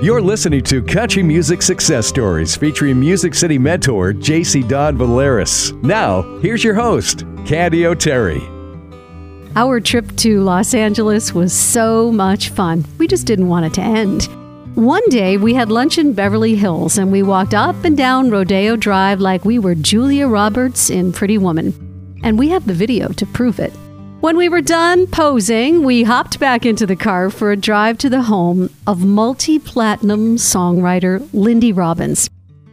[0.00, 5.72] You're listening to Country Music Success Stories featuring Music City mentor JC Don Valeris.
[5.82, 8.40] Now, here's your host, Candy O'Terry.
[9.56, 12.84] Our trip to Los Angeles was so much fun.
[12.98, 14.28] We just didn't want it to end.
[14.76, 18.76] One day, we had lunch in Beverly Hills and we walked up and down Rodeo
[18.76, 21.74] Drive like we were Julia Roberts in Pretty Woman.
[22.22, 23.72] And we have the video to prove it.
[24.20, 28.10] When we were done posing, we hopped back into the car for a drive to
[28.10, 32.28] the home of multi platinum songwriter Lindy Robbins.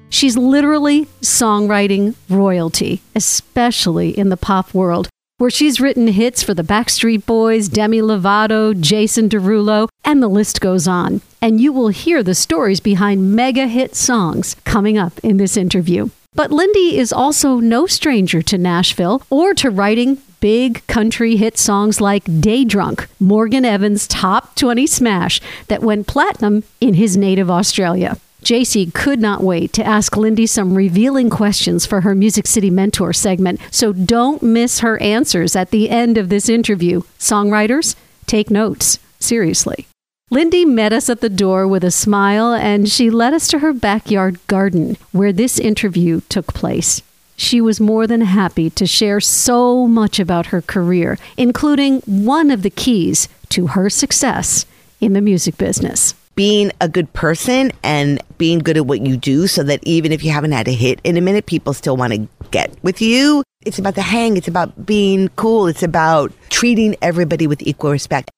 [0.09, 6.63] She's literally songwriting royalty, especially in the pop world, where she's written hits for the
[6.63, 11.21] Backstreet Boys, Demi Lovato, Jason Derulo, and the list goes on.
[11.43, 16.09] And you will hear the stories behind mega hit songs coming up in this interview.
[16.33, 21.99] But Lindy is also no stranger to Nashville or to writing big country hit songs
[21.99, 28.17] like Day Drunk, Morgan Evans' top 20 smash that went platinum in his native Australia.
[28.43, 33.11] JC could not wait to ask Lindy some revealing questions for her Music City Mentor
[33.11, 37.01] segment, so don't miss her answers at the end of this interview.
[37.17, 37.95] Songwriters,
[38.27, 38.99] take notes.
[39.19, 39.87] Seriously.
[40.29, 43.73] Lindy met us at the door with a smile and she led us to her
[43.73, 47.01] backyard garden where this interview took place.
[47.35, 52.61] She was more than happy to share so much about her career, including one of
[52.61, 54.65] the keys to her success
[55.01, 56.13] in the music business.
[56.35, 60.23] Being a good person and being good at what you do so that even if
[60.23, 63.43] you haven't had a hit in a minute, people still want to get with you.
[63.65, 68.29] It's about the hang, it's about being cool, it's about treating everybody with equal respect.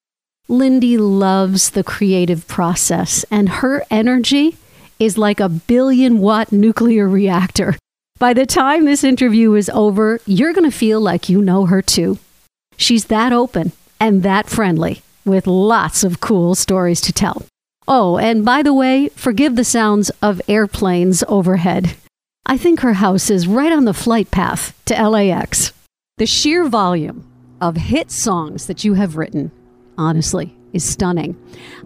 [0.48, 4.58] Lindy loves the creative process, and her energy
[5.00, 7.76] is like a billion watt nuclear reactor.
[8.20, 11.82] By the time this interview is over, you're going to feel like you know her
[11.82, 12.18] too.
[12.76, 17.46] She's that open and that friendly, with lots of cool stories to tell.
[17.88, 21.96] Oh, and by the way, forgive the sounds of airplanes overhead.
[22.46, 25.72] I think her house is right on the flight path to LAX.
[26.18, 27.26] The sheer volume
[27.62, 29.52] of hit songs that you have written
[29.98, 31.36] honestly, is stunning.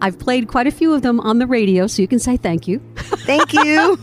[0.02, 2.68] I've played quite a few of them on the radio, so you can say thank
[2.68, 2.80] you.
[2.96, 3.98] Thank you.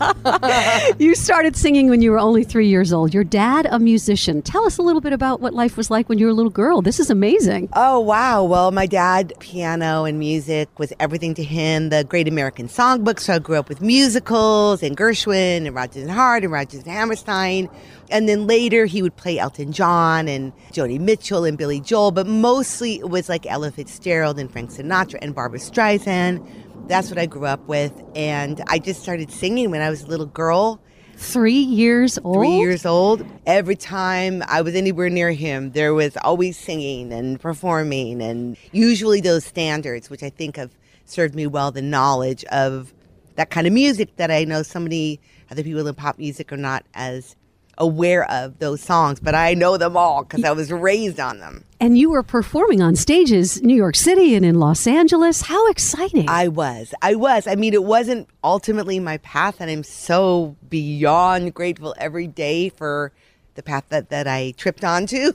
[0.99, 3.13] you started singing when you were only three years old.
[3.13, 4.41] Your dad, a musician.
[4.41, 6.51] Tell us a little bit about what life was like when you were a little
[6.51, 6.81] girl.
[6.81, 7.69] This is amazing.
[7.73, 8.43] Oh, wow.
[8.43, 11.89] Well, my dad, piano and music was everything to him.
[11.89, 13.19] The Great American Songbook.
[13.19, 16.91] So I grew up with musicals and Gershwin and Rodgers and Hart and Rodgers and
[16.91, 17.69] Hammerstein
[18.09, 22.27] and then later he would play Elton John and Joni Mitchell and Billy Joel, but
[22.27, 26.47] mostly it was like Ella Fitzgerald and Frank Sinatra and Barbra Streisand.
[26.87, 27.93] That's what I grew up with.
[28.15, 30.81] And I just started singing when I was a little girl.
[31.15, 32.37] Three years old?
[32.37, 33.25] Three years old.
[33.45, 39.19] Every time I was anywhere near him, there was always singing and performing, and usually
[39.19, 40.71] those standards, which I think have
[41.03, 42.93] served me well the knowledge of
[43.35, 45.19] that kind of music that I know so many
[45.51, 47.35] other people in pop music are not as
[47.79, 51.63] aware of those songs, but I know them all because I was raised on them.
[51.79, 55.41] And you were performing on stages New York City and in Los Angeles.
[55.43, 56.27] How exciting!
[56.27, 56.93] I was.
[57.01, 57.47] I was.
[57.47, 63.13] I mean, it wasn't ultimately my path, and I'm so beyond grateful every day for
[63.55, 65.31] the path that, that I tripped onto.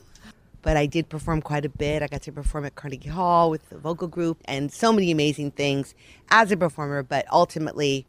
[0.60, 2.02] But I did perform quite a bit.
[2.02, 5.50] I got to perform at Carnegie Hall with the vocal group and so many amazing
[5.50, 5.94] things
[6.30, 8.06] as a performer, but ultimately,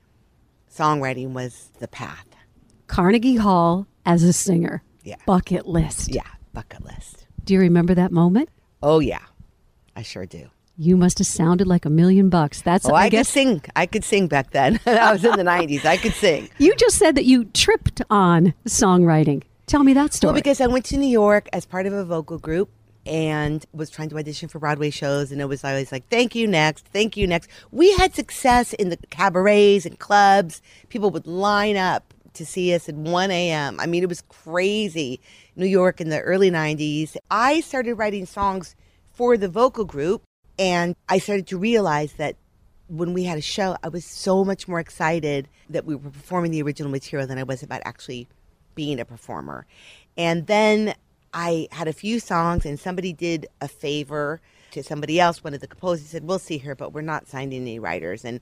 [0.73, 2.34] songwriting was the path.
[2.88, 4.84] Carnegie Hall as a singer.
[5.03, 5.16] Yeah.
[5.25, 6.13] Bucket list.
[6.13, 7.28] Yeah, bucket list.
[7.44, 8.50] Do you remember that moment?
[8.81, 9.22] Oh, yeah.
[9.96, 10.50] I sure do.
[10.78, 12.62] You must have sounded like a million bucks.
[12.62, 13.62] That's oh, I, I guess could sing.
[13.75, 14.79] I could sing back then.
[14.85, 15.85] I was in the '90s.
[15.85, 16.50] I could sing.
[16.57, 19.44] You just said that you tripped on songwriting.
[19.67, 20.34] Tell me that story.
[20.34, 22.69] Well, because I went to New York as part of a vocal group
[23.06, 26.46] and was trying to audition for Broadway shows, and it was always like, "Thank you,
[26.46, 26.88] next.
[26.88, 30.62] Thank you, next." We had success in the cabarets and clubs.
[30.90, 33.79] People would line up to see us at 1 a.m.
[33.79, 35.19] I mean, it was crazy.
[35.56, 37.16] New York in the early 90s.
[37.31, 38.75] I started writing songs
[39.13, 40.23] for the vocal group,
[40.59, 42.35] and I started to realize that
[42.87, 46.52] when we had a show, I was so much more excited that we were performing
[46.52, 48.28] the original material than I was about actually
[48.76, 49.66] being a performer.
[50.17, 50.93] And then
[51.34, 54.41] I had a few songs, and somebody did a favor
[54.72, 55.43] to somebody else.
[55.43, 58.23] One of the composers said, We'll see her, but we're not signing any writers.
[58.23, 58.40] And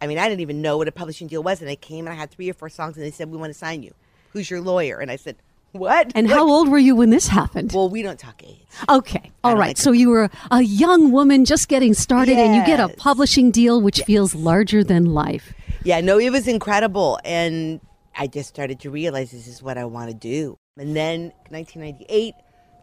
[0.00, 1.60] I mean, I didn't even know what a publishing deal was.
[1.60, 3.52] And I came and I had three or four songs, and they said, We want
[3.52, 3.94] to sign you.
[4.30, 4.98] Who's your lawyer?
[4.98, 5.36] And I said,
[5.72, 6.12] What?
[6.14, 7.72] And like, how old were you when this happened?
[7.72, 8.66] Well, we don't talk age.
[8.88, 9.30] Okay.
[9.42, 9.68] All right.
[9.68, 12.46] Like so you were a young woman just getting started, yes.
[12.46, 14.06] and you get a publishing deal which yes.
[14.06, 15.52] feels larger than life.
[15.84, 17.18] Yeah, no, it was incredible.
[17.24, 17.80] And
[18.16, 20.56] I just started to realize this is what I want to do.
[20.76, 22.34] And then 1998,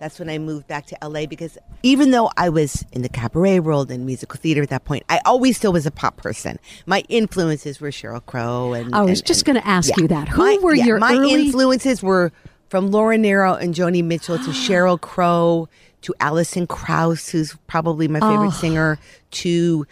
[0.01, 3.59] That's when I moved back to LA because even though I was in the cabaret
[3.59, 6.57] world and musical theater at that point, I always still was a pop person.
[6.87, 9.95] My influences were Sheryl Crow and oh, I was and- just going to ask yeah.
[9.99, 10.27] you that.
[10.29, 12.31] Who My- were yeah, your my early influences were
[12.67, 15.69] from Laura Nyro and Joni Mitchell to Sheryl Crow
[16.01, 18.49] to Alison Krauss, who's probably my favorite Oh.
[18.49, 18.97] singer,
[19.29, 19.85] to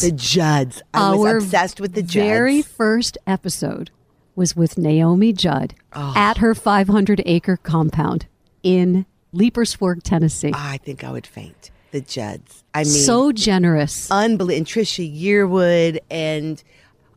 [0.00, 0.80] the Judds.
[0.94, 2.14] I was obsessed with the Judds.
[2.14, 3.90] very first episode
[4.36, 6.12] was with Naomi Judd Oh.
[6.14, 8.26] at her 500 acre compound
[8.62, 10.52] in Leapersburg, Tennessee.
[10.54, 11.70] I think I would faint.
[11.92, 12.64] The Judds.
[12.74, 14.10] I mean, so generous.
[14.10, 14.56] unbelievable.
[14.56, 16.62] And Trisha Yearwood and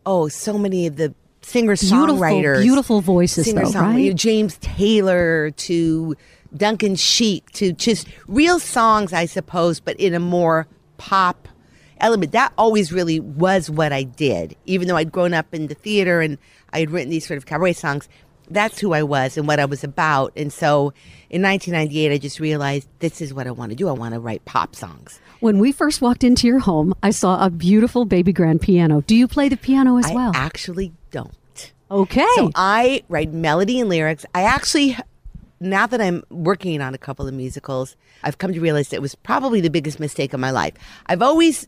[0.06, 4.16] oh, so many of the singer Beautiful, songwriters, beautiful voices, though, right?
[4.16, 6.16] James Taylor to
[6.56, 10.68] Duncan Sheik to just real songs, I suppose, but in a more
[10.98, 11.48] pop
[12.00, 12.32] element.
[12.32, 16.22] That always really was what I did, even though I'd grown up in the theater
[16.22, 16.38] and
[16.72, 18.08] I had written these sort of cabaret songs.
[18.50, 20.34] That's who I was and what I was about.
[20.36, 20.94] And so
[21.30, 23.88] in 1998, I just realized this is what I want to do.
[23.88, 25.20] I want to write pop songs.
[25.40, 29.02] When we first walked into your home, I saw a beautiful baby grand piano.
[29.08, 30.32] Do you play the piano as I well?
[30.34, 31.72] I actually don't.
[31.92, 32.28] okay.
[32.36, 34.26] So I write melody and lyrics.
[34.36, 34.98] I actually,
[35.60, 39.16] now that I'm working on a couple of musicals, I've come to realize it was
[39.16, 40.74] probably the biggest mistake of my life.
[41.06, 41.68] I've always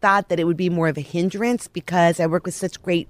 [0.00, 3.06] thought that it would be more of a hindrance because I work with such great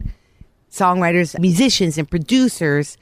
[0.70, 2.96] songwriters, musicians, and producers.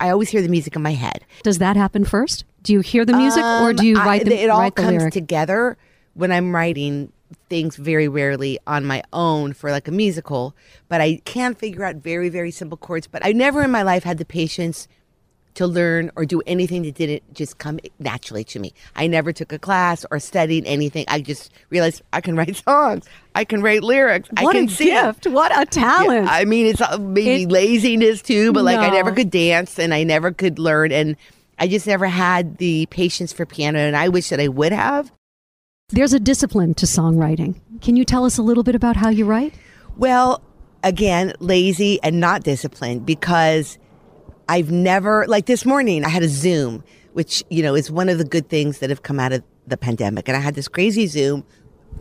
[0.00, 1.24] I always hear the music in my head.
[1.42, 2.44] Does that happen first?
[2.62, 4.98] Do you hear the music or Um, do you write the, It all the comes
[4.98, 5.12] lyric?
[5.12, 5.76] together
[6.14, 7.12] when I'm writing
[7.48, 10.54] things very rarely on my own for like a musical,
[10.88, 13.06] but I can figure out very, very simple chords.
[13.06, 14.86] But I never in my life had the patience
[15.54, 18.72] to learn or do anything that didn't just come naturally to me.
[18.96, 21.04] I never took a class or studied anything.
[21.08, 23.04] I just realized I can write songs.
[23.34, 24.28] I can write lyrics.
[24.30, 24.86] what I a can sing.
[24.88, 25.26] gift.
[25.26, 26.28] What a Yeah, talent.
[26.28, 30.04] I mean, it's maybe It- laziness too, but like I never could dance and I
[30.04, 30.90] never could learn.
[30.92, 31.16] And
[31.58, 33.78] I just never had the patience for piano.
[33.78, 35.12] And I wish that I would have.
[35.90, 37.60] There's a discipline to songwriting.
[37.82, 39.52] Can you tell us a little bit about how you write?
[39.98, 40.40] Well,
[40.82, 43.76] again, lazy and not disciplined because
[44.48, 48.18] I've never, like this morning, I had a Zoom, which, you know, is one of
[48.18, 50.28] the good things that have come out of the pandemic.
[50.28, 51.44] And I had this crazy Zoom,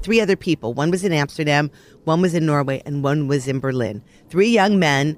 [0.02, 0.74] three other people.
[0.74, 1.72] One was in Amsterdam,
[2.06, 4.04] one was in Norway, and one was in Berlin.
[4.30, 5.18] Three young men.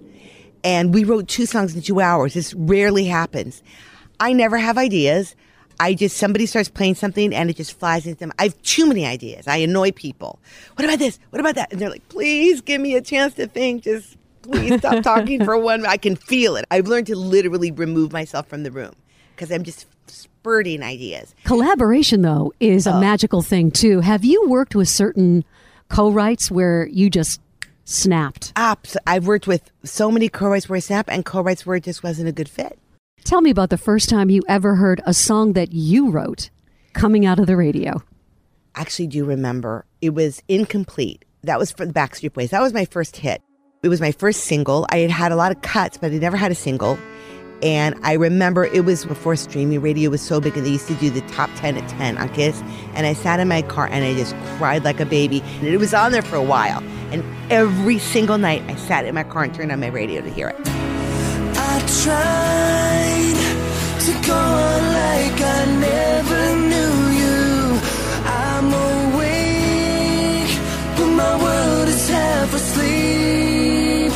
[0.63, 2.33] And we wrote two songs in two hours.
[2.33, 3.61] This rarely happens.
[4.19, 5.35] I never have ideas.
[5.79, 8.31] I just somebody starts playing something and it just flies into them.
[8.39, 9.47] I have too many ideas.
[9.47, 10.39] I annoy people.
[10.75, 11.19] What about this?
[11.31, 11.71] What about that?
[11.71, 13.83] And they're like, please give me a chance to think.
[13.83, 15.85] Just please stop talking for one.
[15.85, 16.65] I can feel it.
[16.71, 18.93] I've learned to literally remove myself from the room
[19.35, 21.33] because I'm just spurting ideas.
[21.45, 22.91] Collaboration, though, is Oh.
[22.93, 24.01] a magical thing, too.
[24.01, 25.43] Have you worked with certain
[25.89, 27.39] co writes where you just
[27.85, 28.53] snapped?
[28.55, 28.95] Apps.
[29.07, 32.29] I've worked with so many co-writes where I snap and co-writes where it just wasn't
[32.29, 32.77] a good fit.
[33.25, 36.49] Tell me about the first time you ever heard a song that you wrote
[36.93, 38.01] coming out of the radio.
[38.75, 41.23] actually do remember it was incomplete.
[41.43, 42.49] That was for the Backstreet Boys.
[42.51, 43.41] That was my first hit.
[43.83, 44.87] It was my first single.
[44.91, 46.97] I had had a lot of cuts, but I never had a single.
[47.61, 50.95] And I remember it was before streaming radio was so big, and they used to
[50.95, 52.61] do the top 10 at 10 on Kiss.
[52.93, 55.41] And I sat in my car and I just cried like a baby.
[55.59, 56.81] And it was on there for a while.
[57.11, 60.29] And every single night I sat in my car and turned on my radio to
[60.29, 60.55] hear it.
[60.55, 63.35] I tried
[63.99, 67.02] to go on like I never knew
[72.51, 74.11] is sleep.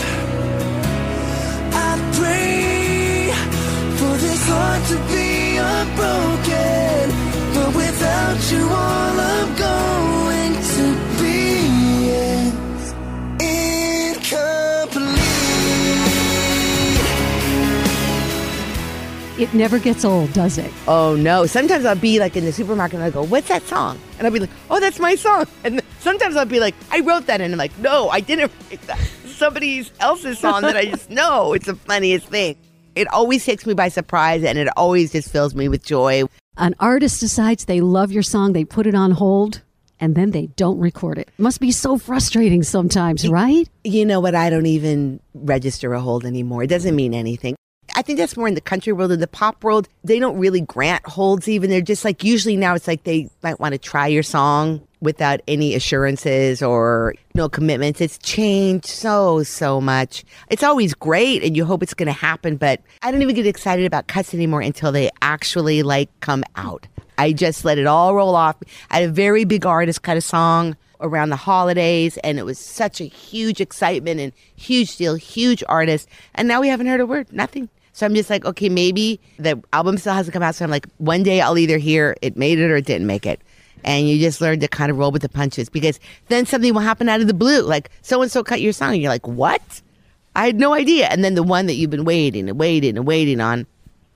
[1.71, 3.31] I pray
[3.99, 7.03] for this heart to be unbroken,
[7.53, 10.16] but without you, all I'm going
[19.37, 20.71] It never gets old, does it?
[20.87, 21.45] Oh no!
[21.45, 24.33] Sometimes I'll be like in the supermarket and I go, "What's that song?" And I'll
[24.33, 27.53] be like, "Oh, that's my song." And sometimes I'll be like, "I wrote that," and
[27.53, 28.99] I'm like, "No, I didn't write that.
[29.25, 32.55] Somebody else's song that I just know." It's the funniest thing.
[32.95, 36.23] It always takes me by surprise, and it always just fills me with joy.
[36.57, 39.61] An artist decides they love your song, they put it on hold,
[39.99, 41.29] and then they don't record it.
[41.37, 43.69] Must be so frustrating sometimes, right?
[43.83, 44.33] You know what?
[44.33, 46.63] I don't even register a hold anymore.
[46.63, 47.55] It doesn't mean anything.
[47.97, 49.11] I think that's more in the country world.
[49.11, 51.71] In the pop world, they don't really grant holds even.
[51.71, 55.39] They're just like, usually now it's like they might want to try your song without
[55.47, 57.99] any assurances or no commitments.
[57.99, 60.23] It's changed so, so much.
[60.51, 63.47] It's always great and you hope it's going to happen, but I don't even get
[63.47, 66.85] excited about cuts anymore until they actually like come out.
[67.17, 68.57] I just let it all roll off.
[68.91, 72.59] I had a very big artist cut a song around the holidays and it was
[72.59, 76.07] such a huge excitement and huge deal, huge artist.
[76.35, 77.69] And now we haven't heard a word, nothing.
[77.97, 80.53] So I'm just like, okay, maybe the album still hasn't come out.
[80.53, 83.25] So I'm like, one day I'll either hear it made it or it didn't make
[83.25, 83.41] it.
[83.83, 86.81] And you just learn to kind of roll with the punches because then something will
[86.81, 87.63] happen out of the blue.
[87.63, 88.93] Like, so and so cut your song.
[88.93, 89.81] And you're like, what?
[90.35, 91.07] I had no idea.
[91.07, 93.65] And then the one that you've been waiting and waiting and waiting on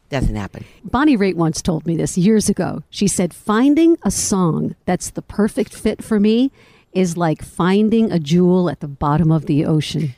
[0.10, 0.64] doesn't happen.
[0.84, 2.84] Bonnie Raitt once told me this years ago.
[2.92, 6.52] She said, Finding a song that's the perfect fit for me
[6.94, 10.14] is like finding a jewel at the bottom of the ocean.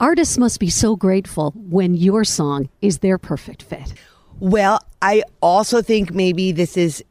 [0.00, 3.94] Artists must be so grateful when your song is their perfect fit.
[4.38, 7.02] Well, I also think maybe this is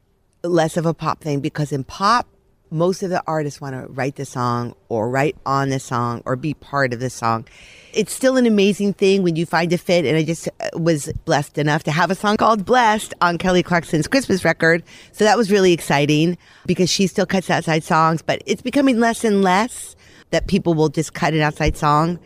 [0.41, 2.27] less of a pop thing because in pop,
[2.69, 6.37] most of the artists want to write the song or write on the song or
[6.37, 7.45] be part of the song.
[7.91, 10.05] It's still an amazing thing when you find a fit.
[10.05, 13.63] And I just uh, was blessed enough to have a song called Blessed on Kelly
[13.63, 14.81] Clarkson's Christmas record.
[15.11, 19.25] So that was really exciting because she still cuts outside songs, but it's becoming less
[19.25, 19.97] and less
[20.29, 22.19] that people will just cut an outside song.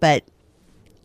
[0.00, 0.24] But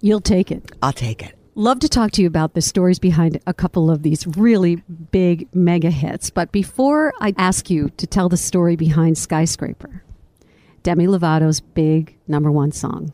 [0.05, 0.71] You'll take it.
[0.83, 1.33] I'll take it.
[1.55, 4.75] Love to talk to you about the stories behind a couple of these really
[5.09, 6.29] big mega hits.
[6.29, 10.03] But before I ask you to tell the story behind Skyscraper,
[10.83, 13.13] Demi Lovato's big number one song,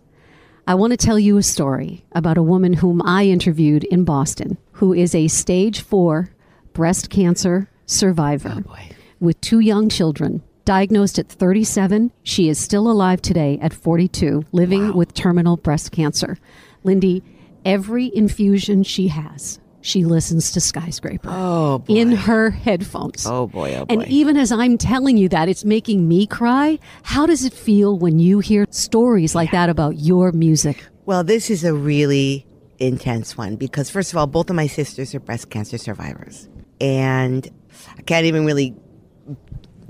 [0.67, 4.57] I want to tell you a story about a woman whom I interviewed in Boston
[4.73, 6.31] who is a stage four
[6.73, 8.75] breast cancer survivor oh,
[9.21, 10.43] with two young children.
[10.63, 16.37] Diagnosed at 37, she is still alive today at 42, living with terminal breast cancer.
[16.83, 17.23] Lindy,
[17.65, 23.25] every infusion she has, she listens to Skyscraper Oh, in her headphones.
[23.25, 23.73] Oh, boy.
[23.75, 23.93] Oh, boy.
[23.93, 26.77] And even as I'm telling you that, it's making me cry.
[27.01, 30.85] How does it feel when you hear stories like that about your music?
[31.07, 32.45] Well, this is a really
[32.77, 36.47] intense one because, first of all, both of my sisters are breast cancer survivors.
[36.79, 37.49] And
[37.97, 38.75] I can't even really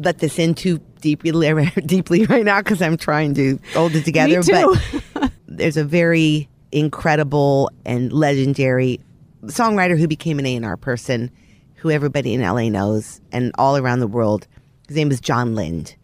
[0.04, 1.32] let this in too deeply,
[1.86, 4.42] deeply right now because I'm trying to hold it together.
[4.42, 4.76] too.
[5.14, 9.00] But there's a very incredible and legendary
[9.46, 11.32] songwriter who became an A&R person
[11.76, 14.48] who everybody in LA knows and all around the world.
[14.88, 15.96] His name is John Lind.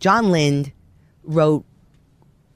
[0.00, 0.72] John Lind
[1.22, 1.64] wrote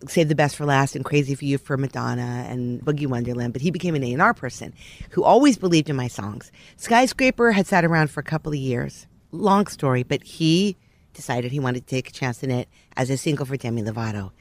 [0.09, 3.63] Save the Best for Last and Crazy for You for Madonna and Boogie Wonderland, but
[3.63, 4.75] he became an A&R person
[5.11, 6.51] who always believed in my songs.
[6.77, 9.07] Skyscraper had sat around for a couple of years.
[9.31, 10.77] Long story, but he
[11.15, 14.33] decided he wanted to take a chance in it as a single for Demi Lovato.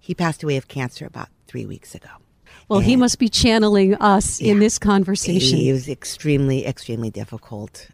[0.00, 2.08] He passed away of cancer about three weeks ago.
[2.68, 5.58] Well, he must be channeling us in this conversation.
[5.58, 7.88] It was extremely, extremely difficult.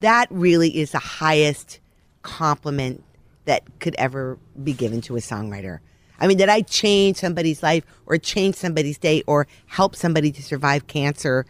[0.00, 1.80] That really is the highest
[2.22, 3.04] compliment
[3.44, 5.78] that could ever be given to a songwriter.
[6.18, 10.42] I mean, that I change somebody's life or change somebody's day or help somebody to
[10.42, 11.44] survive cancer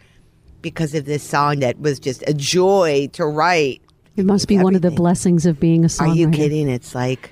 [0.61, 3.81] because of this song that was just a joy to write.
[4.15, 6.11] It must be one of the blessings of being a songwriter.
[6.11, 6.69] Are you kidding?
[6.69, 7.31] It's like,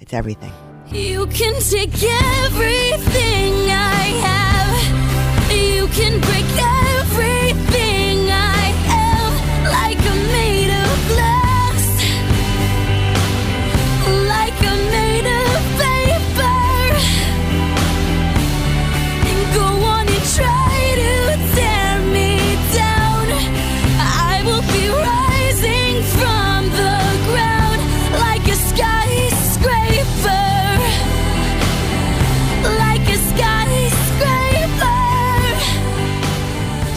[0.00, 0.52] it's everything.
[0.88, 5.52] You can take everything I have.
[5.56, 6.79] You can break everything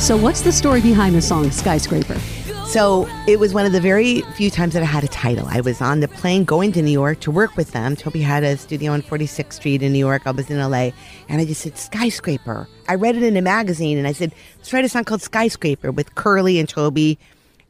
[0.03, 2.19] So, what's the story behind the song Skyscraper?
[2.67, 5.47] So it was one of the very few times that I had a title.
[5.47, 7.95] I was on the plane going to New York to work with them.
[7.95, 10.23] Toby had a studio on 46th Street in New York.
[10.25, 10.89] I was in LA.
[11.29, 12.67] And I just said, Skyscraper.
[12.89, 15.89] I read it in a magazine and I said, let's write a song called Skyscraper
[15.89, 17.17] with Kerli and Toby.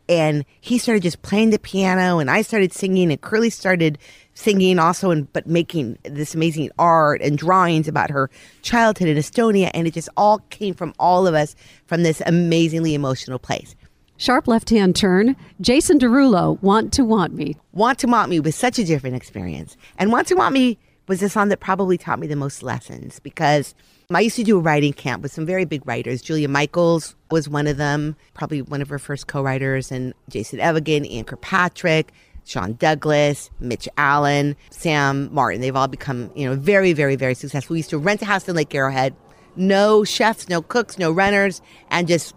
[0.09, 3.99] And he started just playing the piano and I started singing and Kerli started
[4.33, 8.29] singing also and but making this amazing art and drawings about her
[8.61, 12.93] childhood in Estonia and it just all came from all of us from this amazingly
[12.93, 13.75] emotional place.
[14.17, 15.35] Sharp left hand turn.
[15.59, 17.55] Jason Derulo, Want to Want Me.
[17.73, 19.75] Want to Want Me was such a different experience.
[19.97, 23.19] And Want to Want Me was the song that probably taught me the most lessons
[23.19, 23.75] because
[24.13, 26.21] I used to do a writing camp with some very big writers.
[26.21, 30.59] Julia Michaels was one of them, probably one of her first co writers, and Jason
[30.59, 32.13] Evigan, Ian Kirkpatrick,
[32.45, 35.61] Sean Douglas, Mitch Allan, Sam Martin.
[35.61, 37.73] They've all become, you know, very, very, very successful.
[37.73, 39.15] We used to rent a house in Lake Arrowhead.
[39.55, 42.33] No chefs, no cooks, no runners, and just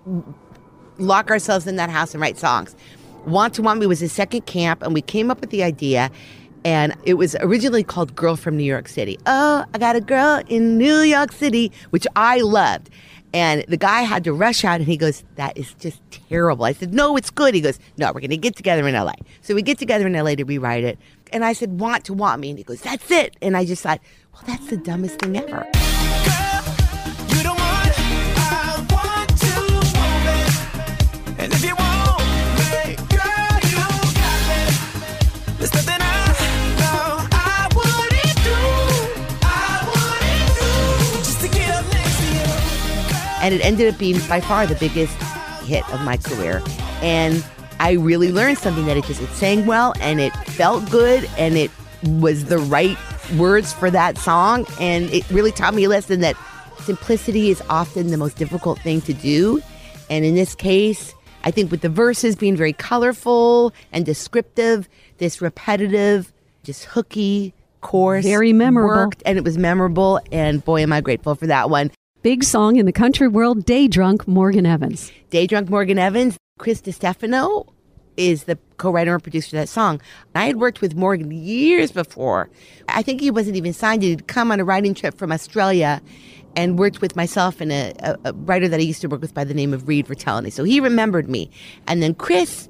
[0.98, 2.76] lock ourselves in that house and write songs.
[3.26, 6.10] Want to Want Me was the second camp, and we came up with the idea.
[6.64, 9.18] And it was originally called Girl from New York City.
[9.26, 12.90] Oh, I got a girl in New York City, which I loved.
[13.36, 16.64] And the guy had to rush out and he goes, That is just terrible.
[16.64, 17.54] I said, No, it's good.
[17.54, 19.12] He goes, No, we're going to get together in LA.
[19.42, 20.98] So we get together in LA to rewrite it.
[21.34, 22.48] And I said, Want to Want Me.
[22.48, 23.36] And he goes, That's it.
[23.42, 24.00] And I just thought,
[24.32, 25.70] Well, that's the dumbest thing ever.
[43.46, 45.14] And it ended up being by far the biggest
[45.62, 46.60] hit of my career.
[47.00, 47.46] And
[47.78, 51.56] I really learned something that it just it sang well and it felt good and
[51.56, 51.70] it
[52.02, 52.98] was the right
[53.36, 54.66] words for that song.
[54.80, 56.34] And it really taught me a lesson that
[56.80, 59.62] simplicity is often the most difficult thing to do.
[60.10, 64.88] And in this case, I think with the verses being very colorful and descriptive,
[65.18, 66.32] this repetitive,
[66.64, 69.04] just hooky chorus Very memorable.
[69.04, 70.18] worked and it was memorable.
[70.32, 71.92] And boy, am I grateful for that one.
[72.26, 75.12] Big song in the country world, Day Drunk, Morgan Evans.
[75.30, 77.72] Day Drunk Morgan Evans, Chris DiStefano
[78.16, 80.00] is the co-writer and producer of that song.
[80.34, 82.50] I had worked with Morgan years before.
[82.88, 84.02] I think he wasn't even signed.
[84.02, 86.02] He'd come on a writing trip from Australia
[86.56, 89.32] and worked with myself and a, a, a writer that I used to work with
[89.32, 90.50] by the name of Reed Vertelney.
[90.50, 91.48] So he remembered me.
[91.86, 92.68] And then Chris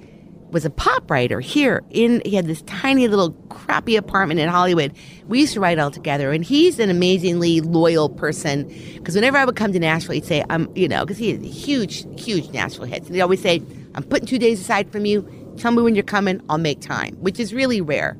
[0.51, 4.93] was a pop writer here in he had this tiny little crappy apartment in Hollywood.
[5.27, 9.45] We used to write all together and he's an amazingly loyal person because whenever I
[9.45, 12.87] would come to Nashville he'd say I'm you know because he had huge huge Nashville
[12.87, 13.61] hits and he'd always say
[13.95, 15.29] I'm putting 2 days aside from you.
[15.57, 18.17] Tell me when you're coming, I'll make time, which is really rare.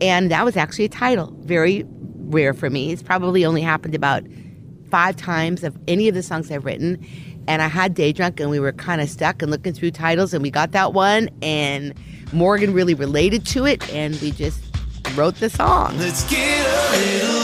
[0.00, 2.90] And that was actually a title, very rare for me.
[2.90, 4.24] It's probably only happened about
[4.90, 7.06] 5 times of any of the songs I've written
[7.50, 10.32] and I had Day Drunk, and we were kind of stuck and looking through titles,
[10.32, 11.92] and we got that one, and
[12.32, 14.62] Morgan really related to it, and we just
[15.16, 15.98] wrote the song.
[15.98, 17.39] Let's get a little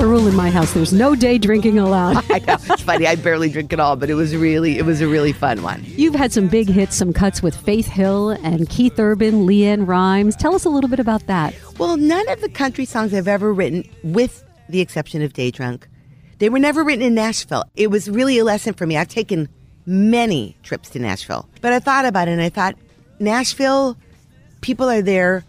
[0.00, 2.16] have a rule in my house there's no day drinking allowed.
[2.30, 3.06] I know it's funny.
[3.06, 5.82] I barely drink at all, but it was really, it was a really fun one.
[5.84, 10.36] You've had some big hits, some cuts with Faith Hill and Keith Urban, LeAnn Rimes.
[10.36, 11.54] Tell us a little bit about that.
[11.78, 15.86] Well, none of the country songs I've ever written, with the exception of Day Drunk,
[16.38, 17.64] they were never written in Nashville.
[17.76, 18.96] It was really a lesson for me.
[18.96, 19.50] I've taken
[19.84, 22.74] many trips to Nashville, but I thought about it and I thought,
[23.18, 23.98] Nashville,
[24.62, 25.44] people are there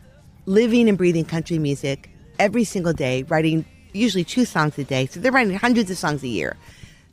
[0.46, 5.06] living and breathing country music every single day, writing usually two songs a day.
[5.06, 6.58] So they're writing hundreds of songs a year.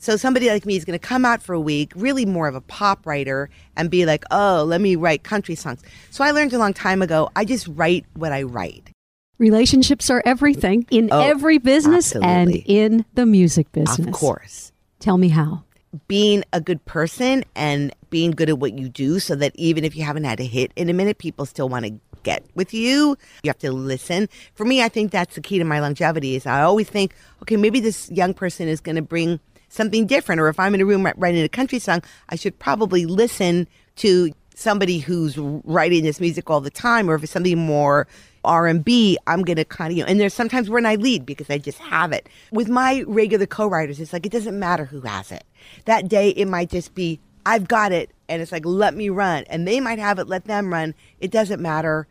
[0.01, 2.55] So somebody like me is going to come out for a week, really more of
[2.55, 5.83] a pop writer, and be like, oh, let me write country songs.
[6.11, 8.91] So I learned a long time ago, I just write what I write.
[9.39, 14.07] Relationships are everything in Oh, every business and in the music business.
[14.07, 14.73] Of course.
[15.01, 15.65] Tell me how.
[16.07, 19.97] Being a good person and being good at what you do so that even if
[19.97, 21.93] you haven't had a hit in a minute, people still want to
[22.23, 23.17] get with you.
[23.43, 24.29] You have to listen.
[24.55, 27.57] For me, I think that's the key to my longevity is I always think, okay,
[27.57, 30.41] maybe this young person is going to bring something different.
[30.41, 34.33] Or if I'm in a room writing a country song, I should probably listen to
[34.55, 37.09] somebody who's writing this music all the time.
[37.09, 38.09] Or if it's something more
[38.45, 41.49] R&B, I'm going to kind of, you know, and there's sometimes when I lead because
[41.51, 42.29] I just have it.
[42.51, 45.45] With my regular co-writers, it's like, it doesn't matter who has it.
[45.85, 48.11] That day, it might just be, I've got it.
[48.29, 49.45] And it's like, let me run.
[49.49, 50.95] And they might have it, let them run.
[51.21, 52.07] It doesn't matter.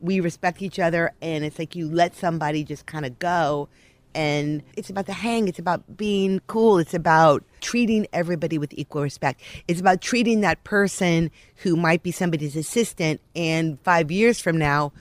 [0.00, 1.12] We respect each other.
[1.20, 3.68] And it's like you let somebody just kind of go.
[4.14, 5.46] And it's about the hang.
[5.46, 6.78] It's about being cool.
[6.78, 9.42] It's about treating everybody with equal respect.
[9.68, 13.20] It's about treating that person who might be somebody's assistant.
[13.34, 14.92] And five years from now,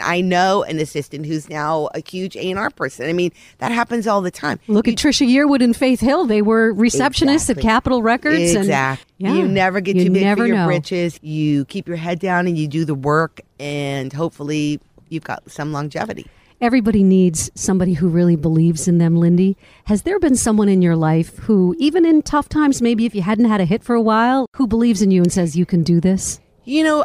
[0.00, 3.08] I know an assistant who's now a huge A&R person.
[3.08, 4.58] I mean, that happens all the time.
[4.68, 6.26] Look at Trisha Yearwood and Faith Hill.
[6.26, 7.62] They were receptionists Exactly.
[7.62, 8.50] at Capitol Records.
[8.54, 9.06] and- Exactly.
[9.18, 10.66] yeah, You never get you too big never for your know.
[10.66, 11.18] britches.
[11.22, 15.72] You keep your head down and you do the work, and hopefully you've got some
[15.72, 16.26] longevity.
[16.60, 19.56] Everybody needs somebody who really believes in them, Lindy.
[19.84, 23.20] Has there been someone in your life who, even in tough times, maybe if you
[23.20, 25.82] hadn't had a hit for a while, who believes in you and says you can
[25.82, 26.40] do this?
[26.64, 27.04] You know,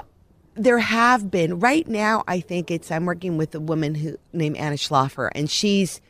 [0.55, 1.59] there have been.
[1.59, 5.49] Right now, I think it's I'm working with a woman who named Anna Schlaffer, and
[5.49, 6.01] she's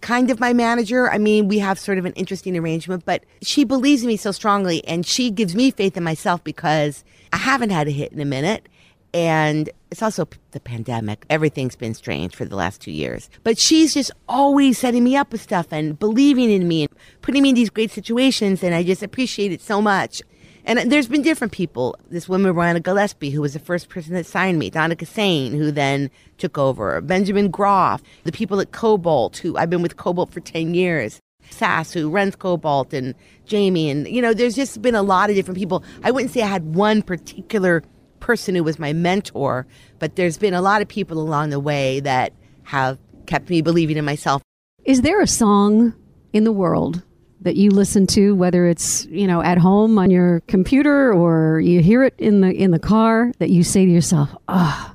[0.00, 1.10] kind of my manager.
[1.10, 4.32] I mean, we have sort of an interesting arrangement, but she believes in me so
[4.32, 8.20] strongly, and she gives me faith in myself because I haven't had a hit in
[8.20, 8.68] a minute.
[9.12, 11.26] And it's also the pandemic.
[11.28, 13.28] Everything's been strange for the last two years.
[13.42, 17.42] But she's just always setting me up with stuff and believing in me and putting
[17.42, 18.62] me in these great situations.
[18.62, 20.22] And I just appreciate it so much.
[20.70, 21.96] And there's been different people.
[22.10, 25.72] This woman, Rowena Gillespie, who was the first person that signed me, Donna Kassane, who
[25.72, 30.38] then took over, Benjamin Groff, the people at Kobalt, who I've been with Kobalt for
[30.38, 31.18] 10 years,
[31.50, 33.90] Sas, who runs Kobalt, and Jamie.
[33.90, 35.82] And, you know, there's just been a lot of different people.
[36.04, 37.82] I wouldn't say I had one particular
[38.20, 39.66] person who was my mentor,
[39.98, 43.96] but there's been a lot of people along the way that have kept me believing
[43.96, 44.40] in myself.
[44.84, 45.94] Is there a song
[46.32, 47.02] in the world
[47.42, 51.80] that you listen to, whether it's you know at home on your computer or you
[51.80, 54.94] hear it in the in the car, that you say to yourself, "Ah,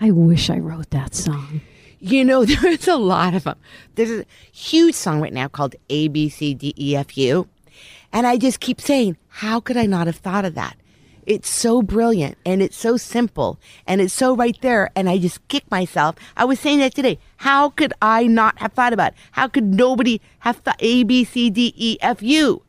[0.00, 1.60] I wish I wrote that song."
[2.00, 3.58] You know, there's a lot of them.
[3.94, 7.48] There's a huge song right now called A B C D E F U.
[8.12, 10.76] And I just keep saying, how could I not have thought of that?
[11.28, 14.90] It's so brilliant and it's so simple and it's so right there.
[14.96, 16.16] And I just kick myself.
[16.38, 17.18] I was saying that today.
[17.36, 19.18] How could I not have thought about it?
[19.32, 22.62] How could nobody have thought A, B, C, D, E, F, U?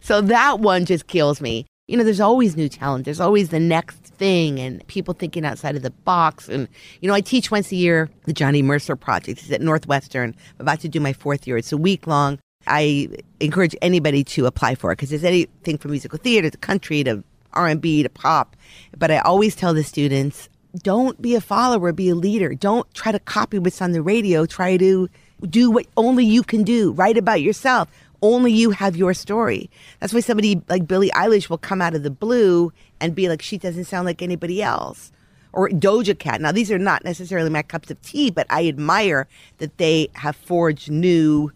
[0.00, 1.64] So that one just kills me.
[1.88, 3.06] You know, there's always new talent.
[3.06, 6.50] There's always the next thing and people thinking outside of the box.
[6.50, 6.68] And,
[7.00, 9.40] you know, I teach once a year the Johnny Mercer Project.
[9.40, 10.36] It's at Northwestern.
[10.58, 11.56] I'm about to do my fourth year.
[11.56, 12.38] It's a week long.
[12.66, 13.08] I
[13.40, 17.24] encourage anybody to apply for it because there's anything from musical theater to country to
[17.54, 18.56] R&B to pop.
[18.96, 22.54] But I always tell the students, don't be a follower, be a leader.
[22.54, 24.46] Don't try to copy what's on the radio.
[24.46, 25.08] Try to
[25.48, 26.92] do what only you can do.
[26.92, 27.88] Write about yourself.
[28.22, 29.68] Only you have your story.
[30.00, 33.42] That's why somebody like Billie Eilish will come out of the blue and be like,
[33.42, 35.10] she doesn't sound like anybody else.
[35.52, 36.40] Or Doja Cat.
[36.40, 40.36] Now, these are not necessarily my cups of tea, but I admire that they have
[40.36, 41.52] forged new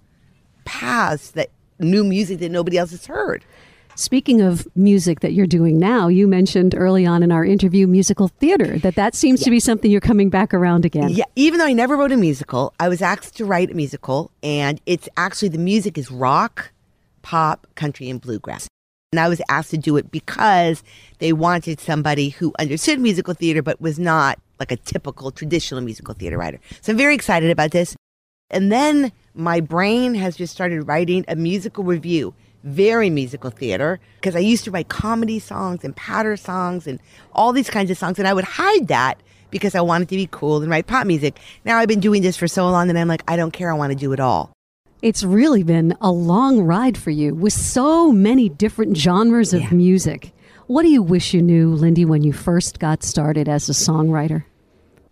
[0.67, 3.45] paths that new music that nobody else has heard.
[3.99, 8.29] Speaking of music that you're doing now, you mentioned early on in our interview musical
[8.29, 11.09] theater that that seems to be something you're coming back around again.
[11.09, 14.31] Yeah, even though I never wrote a musical, I was asked to write a musical,
[14.43, 16.73] and it's actually the music is rock,
[17.23, 18.69] pop, country, and bluegrass.
[19.13, 20.83] And I was asked to do it because
[21.19, 26.13] they wanted somebody who understood musical theater but was not like a typical traditional musical
[26.13, 26.61] theater writer.
[26.83, 27.97] So I'm very excited about this.
[28.51, 32.35] And then my brain has just started writing a musical review,
[32.67, 36.99] very musical theater, because I used to write comedy songs and patter songs and
[37.33, 38.19] all these kinds of songs.
[38.19, 41.39] And I would hide that because I wanted to be cool and write pop music.
[41.65, 43.71] Now I've been doing this for so long that I'm like, I don't care.
[43.71, 44.51] I want to do it all.
[45.03, 49.71] It's really been a long ride for you with so many different genres of Yeah.
[49.71, 50.33] music.
[50.67, 54.45] What do you wish you knew, Lindy, when you first got started as a songwriter?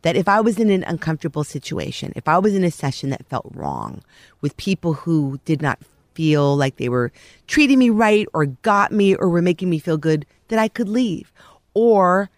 [0.02, 3.24] that if I was in an uncomfortable situation, if I was in a session that
[3.30, 4.02] felt wrong
[4.42, 5.78] with people who did not
[6.14, 7.12] feel like they were
[7.46, 10.88] treating me right or got me or were making me feel good, that I could
[10.88, 11.32] leave.
[11.74, 12.30] Or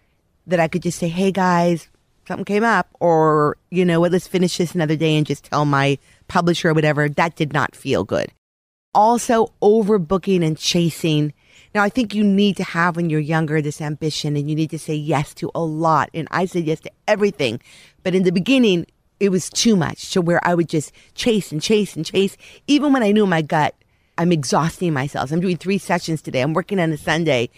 [0.47, 1.89] that I could just say, hey guys,
[2.27, 2.89] something came up.
[2.99, 6.73] Or, you know what, let's finish this another day and just tell my publisher or
[6.73, 7.07] whatever.
[7.07, 8.31] That did not feel good.
[8.93, 11.33] Also, overbooking and chasing.
[11.75, 14.71] Now, I think you need to have when you're younger this ambition and you need
[14.71, 16.09] to say yes to a lot.
[16.13, 17.61] And I said yes to everything.
[18.01, 18.87] But in the beginning,
[19.19, 22.37] it was too much to where I would just chase and chase and chase.
[22.67, 23.75] Even when I knew in my gut,
[24.17, 25.31] I'm exhausting myself.
[25.31, 26.41] I'm doing three sessions today.
[26.41, 27.49] I'm working on a Sunday.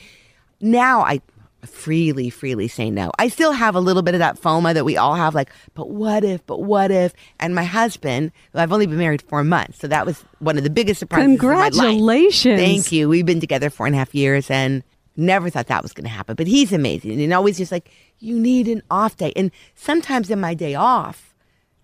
[0.61, 1.21] Now I
[1.65, 3.11] freely, freely say no.
[3.19, 5.89] I still have a little bit of that FOMO that we all have, like, but
[5.89, 7.13] what if, but what if?
[7.39, 10.63] And my husband, who I've only been married four months, so that was one of
[10.63, 11.35] the biggest surprises.
[11.35, 11.73] of my life.
[11.73, 12.59] Congratulations.
[12.59, 13.09] Thank you.
[13.09, 14.83] We've been together four and a half years and
[15.17, 16.35] never thought that was going to happen.
[16.35, 17.21] But he's amazing.
[17.21, 19.33] And always just like, you need an off day.
[19.35, 21.28] And sometimes in my day off,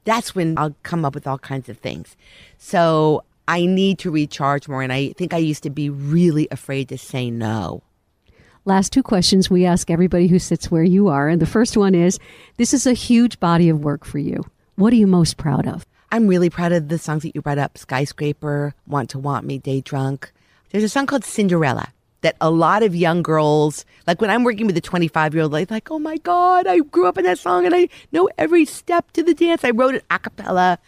[0.05, 2.15] that's when I'll come up with all kinds of things.
[2.57, 4.81] So I need to recharge more.
[4.81, 7.83] And I think I used to be really afraid to say no.
[8.63, 11.27] Last two questions we ask everybody who sits where you are.
[11.27, 12.19] And the first one is
[12.57, 14.43] this is a huge body of work for you.
[14.75, 15.85] What are you most proud of?
[16.11, 19.57] I'm really proud of the songs that you brought up Skyscraper, Want to Want Me,
[19.57, 20.31] Day Drunk.
[20.69, 21.93] There's a song called Cinderella
[22.25, 25.51] that a lot of young girls, like when I'm working with a 25 year old,
[25.51, 28.65] like, like, oh my God, I grew up in that song and I know every
[28.65, 29.63] step to the dance.
[29.63, 30.79] I wrote it a cappella.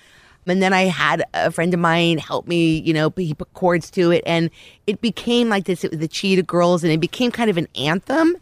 [0.48, 3.92] And then I had a friend of mine help me, you know, he put chords
[3.92, 4.24] to it.
[4.26, 4.50] And
[4.88, 5.84] it became like this.
[5.84, 8.36] It was the Cheetah Girls and it became kind of an anthem.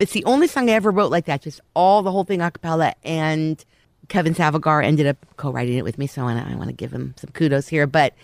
[0.00, 2.50] It's the only song I ever wrote like that, just all the whole thing a
[2.50, 2.94] cappella.
[3.04, 3.64] And
[4.08, 7.30] Kevin Savigar ended up co-writing it with me, so I want to give him some
[7.30, 7.86] kudos here.
[7.86, 8.14] But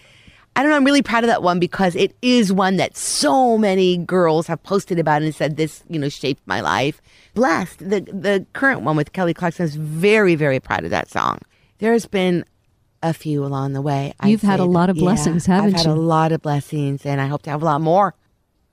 [0.57, 3.59] I don't know, I'm really proud of that one because it is one that so
[3.59, 7.03] many girls have posted about and said this, you know, shaped my life.
[7.35, 11.41] Blessed, the the current one with Kelly Clarkson is very, very proud of that song.
[11.77, 12.43] There's been
[13.03, 14.15] a few along the way.
[14.19, 15.77] I'd You've had say a lot of blessings, yeah, haven't you?
[15.77, 18.15] I've had a lot of blessings, and I hope to have a lot more.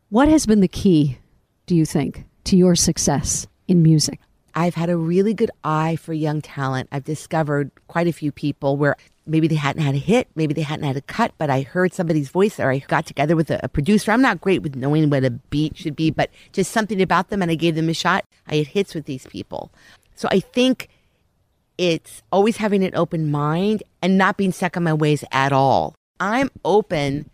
[0.08, 1.18] What has been the key,
[1.66, 4.22] do you think, to your success in music?
[4.56, 6.88] I've had a really good eye for young talent.
[6.92, 10.62] I've discovered quite a few people where maybe they hadn't had a hit, maybe they
[10.62, 13.60] hadn't had a cut, but I heard somebody's voice or I got together with a,
[13.64, 14.12] a producer.
[14.12, 17.42] I'm not great with knowing what a beat should be, but just something about them
[17.42, 18.26] and I gave them a shot.
[18.48, 19.72] I had hits with these people.
[20.16, 20.90] So I think
[21.78, 25.96] it's always having an open mind and not being stuck in my ways at all.
[26.20, 27.30] I'm open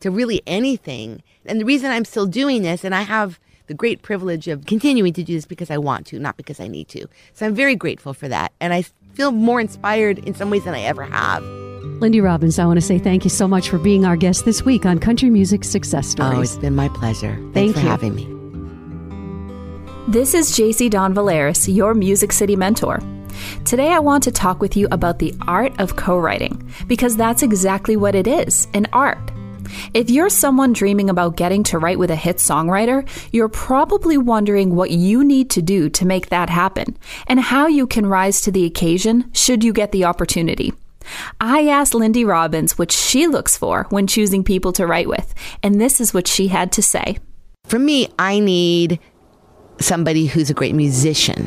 [0.00, 1.22] to really anything.
[1.44, 5.12] And the reason I'm still doing this, and I have the great privilege of continuing
[5.12, 7.06] to do this because I want to, not because I need to.
[7.34, 8.52] So I'm very grateful for that.
[8.60, 8.84] And I
[9.18, 11.42] feel more inspired in some ways than I ever have.
[12.00, 14.64] Lindy Robbins, I want to say thank you so much for being our guest this
[14.64, 16.38] week on Country Music Success Stories.
[16.38, 17.34] Oh, it's been my pleasure.
[17.52, 17.88] Thanks Thank for you.
[17.88, 18.24] having me.
[20.06, 23.00] This is JC Don Valeris, your Music City mentor.
[23.64, 27.42] Today, I want to talk with you about the art of co writing, because that's
[27.42, 29.32] exactly what it is an art.
[29.94, 34.74] If you're someone dreaming about getting to write with a hit songwriter, you're probably wondering
[34.74, 38.52] what you need to do to make that happen and how you can rise to
[38.52, 40.72] the occasion should you get the opportunity.
[41.40, 45.80] I asked Lindy Robbins what she looks for when choosing people to write with, and
[45.80, 47.18] this is what she had to say.
[47.64, 49.00] For me, I need
[49.80, 51.46] somebody who's a great musician.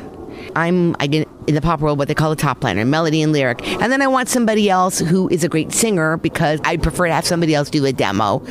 [0.56, 3.32] I'm I get in the pop world what they call a top liner, melody and
[3.32, 3.66] lyric.
[3.68, 7.14] And then I want somebody else who is a great singer because I prefer to
[7.14, 8.46] have somebody else do a demo.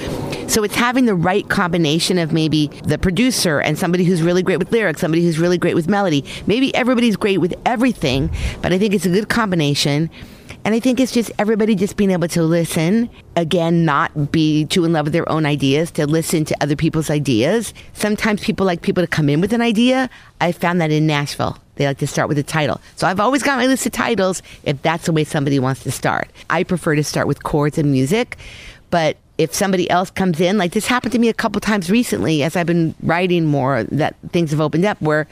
[0.49, 4.59] So it's having the right combination of maybe the producer and somebody who's really great
[4.59, 6.25] with lyrics, somebody who's really great with melody.
[6.47, 10.11] Maybe everybody's great with everything, but I think it's a good combination.
[10.65, 14.85] And I think it's just everybody just being able to listen, again, not be too
[14.85, 17.73] in love with their own ideas, to listen to other people's ideas.
[17.95, 20.11] Sometimes people like people to come in with an idea.
[20.41, 21.57] I found that in Nashville.
[21.81, 22.79] They like to start with a title.
[22.97, 25.91] So I've always got my list of titles if that's the way somebody wants to
[25.91, 26.29] start.
[26.51, 28.37] I prefer to start with chords and music,
[28.91, 32.43] but if somebody else comes in, like this happened to me a couple times recently
[32.43, 35.27] as I've been writing more, that things have opened up where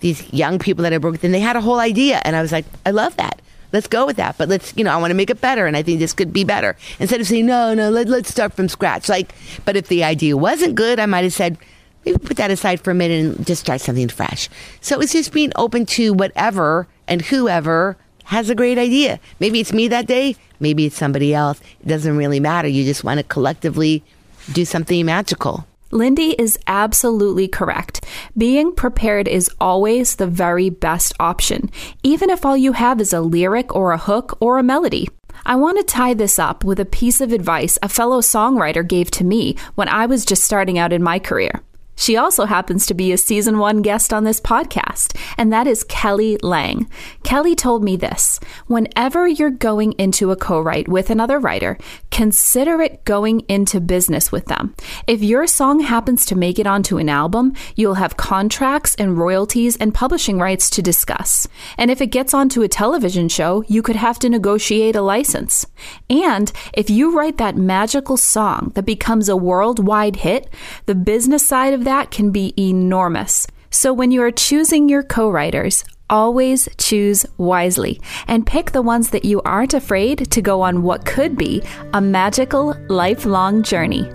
[0.00, 2.22] these young people that I worked with, and they had a whole idea.
[2.24, 4.36] And I was like, I love that let's go with that.
[4.36, 6.32] But let's, you know, I want to make it better, and I think this could
[6.32, 6.76] be better.
[6.98, 9.08] Instead of saying no, no, let, let's start from scratch.
[9.08, 9.32] Like,
[9.64, 11.58] but if the idea wasn't good, I might have said.
[12.04, 14.48] Maybe put that aside for a minute and just start something fresh.
[14.80, 19.18] So it's just being open to whatever and whoever has a great idea.
[19.40, 20.36] Maybe it's me that day.
[20.60, 21.60] Maybe it's somebody else.
[21.80, 22.68] It doesn't really matter.
[22.68, 24.04] You just want to collectively
[24.52, 25.66] do something magical.
[25.92, 28.04] Lindy is absolutely correct.
[28.38, 31.70] Being prepared is always the very best option,
[32.04, 35.08] even if all you have is a lyric or a hook or a melody.
[35.44, 39.10] I want to tie this up with a piece of advice a fellow songwriter gave
[39.12, 41.60] to me when I was just starting out in my career.
[42.00, 45.84] She also happens to be a season one guest on this podcast, and that is
[45.84, 46.88] Kelly Lang.
[47.24, 51.76] Kelly told me this whenever you're going into a co write with another writer,
[52.10, 54.74] consider it going into business with them.
[55.06, 59.76] If your song happens to make it onto an album, you'll have contracts and royalties
[59.76, 61.46] and publishing rights to discuss.
[61.76, 65.66] And if it gets onto a television show, you could have to negotiate a license.
[66.08, 70.48] And if you write that magical song that becomes a worldwide hit,
[70.86, 73.48] the business side of that can be enormous.
[73.72, 79.10] So when you are choosing your co writers, always choose wisely and pick the ones
[79.10, 81.60] that you aren't afraid to go on what could be
[81.92, 84.08] a magical lifelong journey.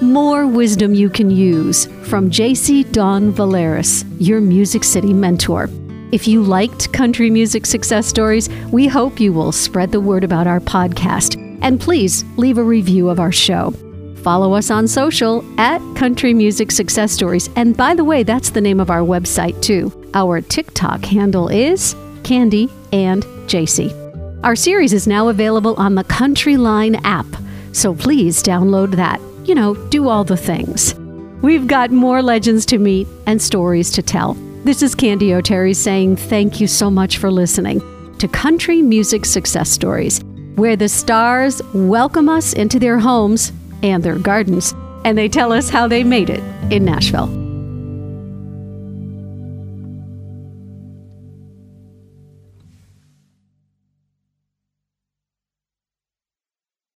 [0.00, 5.68] More wisdom you can use from JC Don Valeris, your Music City mentor.
[6.12, 10.46] If you liked country music success stories, we hope you will spread the word about
[10.46, 11.34] our podcast.
[11.60, 13.74] And please leave a review of our show.
[14.22, 17.48] Follow us on social at Country Music Success Stories.
[17.56, 19.90] And by the way, that's the name of our website too.
[20.12, 23.96] Our TikTok handle is Candy and JC.
[24.44, 27.26] Our series is now available on the Country Line app,
[27.72, 29.20] so please download that.
[29.44, 30.94] You know, do all the things.
[31.40, 34.34] We've got more legends to meet and stories to tell.
[34.64, 37.80] This is Candy O'Terry saying thank you so much for listening
[38.18, 40.22] to Country Music Success Stories,
[40.56, 43.52] where the stars welcome us into their homes
[43.82, 47.39] and their gardens, and they tell us how they made it in Nashville.